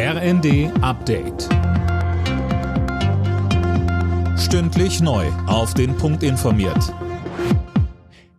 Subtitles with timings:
[0.00, 1.48] RND Update.
[4.38, 5.26] Stündlich neu.
[5.48, 6.94] Auf den Punkt informiert.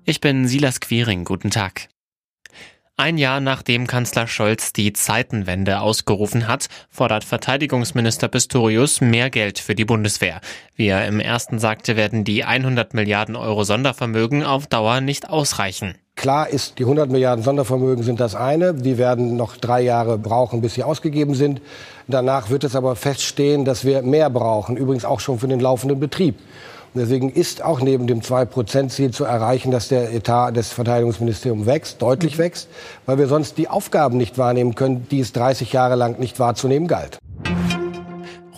[0.05, 1.25] Ich bin Silas Quiring.
[1.25, 1.89] Guten Tag.
[2.95, 9.75] Ein Jahr nachdem Kanzler Scholz die Zeitenwende ausgerufen hat, fordert Verteidigungsminister Pistorius mehr Geld für
[9.75, 10.39] die Bundeswehr.
[10.75, 15.95] Wie er im ersten sagte, werden die 100 Milliarden Euro Sondervermögen auf Dauer nicht ausreichen.
[16.19, 18.73] Klar ist, die 100 Milliarden Sondervermögen sind das eine.
[18.73, 21.61] Die werden noch drei Jahre brauchen, bis sie ausgegeben sind.
[22.09, 25.97] Danach wird es aber feststehen, dass wir mehr brauchen, übrigens auch schon für den laufenden
[25.97, 26.35] Betrieb.
[26.93, 32.33] Deswegen ist auch neben dem 2-Prozent-Ziel zu erreichen, dass der Etat des Verteidigungsministeriums wächst, deutlich
[32.37, 32.39] mhm.
[32.39, 32.67] wächst,
[33.05, 36.89] weil wir sonst die Aufgaben nicht wahrnehmen können, die es 30 Jahre lang nicht wahrzunehmen
[36.89, 37.18] galt.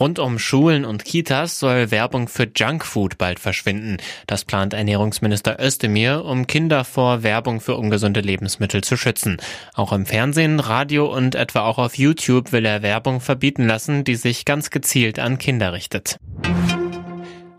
[0.02, 3.98] Rund um Schulen und Kitas soll Werbung für Junkfood bald verschwinden.
[4.26, 9.38] Das plant Ernährungsminister Özdemir, um Kinder vor Werbung für ungesunde Lebensmittel zu schützen.
[9.76, 14.16] Auch im Fernsehen, Radio und etwa auch auf YouTube will er Werbung verbieten lassen, die
[14.16, 16.18] sich ganz gezielt an Kinder richtet.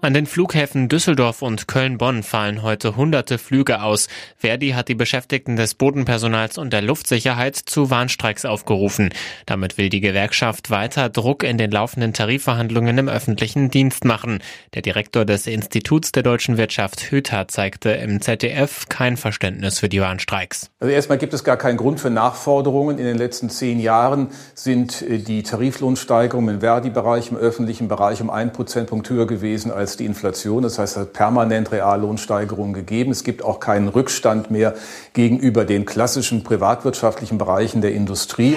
[0.04, 4.08] An den Flughäfen Düsseldorf und Köln-Bonn fallen heute hunderte Flüge aus.
[4.36, 9.10] Verdi hat die Beschäftigten des Bodenpersonals und der Luftsicherheit zu Warnstreiks aufgerufen.
[9.46, 14.40] Damit will die Gewerkschaft weiter Druck in den laufenden Tarifverhandlungen im öffentlichen Dienst machen.
[14.74, 20.00] Der Direktor des Instituts der deutschen Wirtschaft Hüther zeigte im ZDF kein Verständnis für die
[20.00, 20.68] Warnstreiks.
[20.80, 22.98] Also erstmal gibt es gar keinen Grund für Nachforderungen.
[22.98, 28.30] In den letzten zehn Jahren sind äh, die Tariflohnsteigerungen im Verdi-Bereich, im öffentlichen Bereich um
[28.30, 30.62] ein Prozentpunkt höher gewesen als als die Inflation.
[30.62, 33.10] Das heißt, es hat permanent Reallohnsteigerungen gegeben.
[33.10, 34.74] Es gibt auch keinen Rückstand mehr
[35.12, 38.56] gegenüber den klassischen privatwirtschaftlichen Bereichen der Industrie.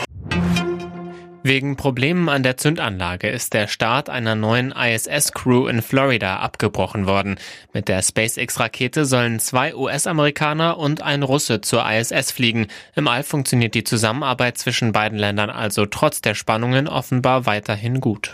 [1.43, 7.35] Wegen Problemen an der Zündanlage ist der Start einer neuen ISS-Crew in Florida abgebrochen worden.
[7.71, 12.67] Mit der SpaceX-Rakete sollen zwei US-Amerikaner und ein Russe zur ISS fliegen.
[12.95, 18.33] Im All funktioniert die Zusammenarbeit zwischen beiden Ländern also trotz der Spannungen offenbar weiterhin gut.